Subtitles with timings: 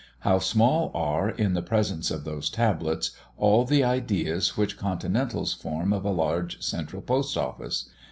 [0.21, 5.93] How small are, in the presence of those tablets, all the ideas which Continentals form
[5.93, 7.87] of a large central Post office.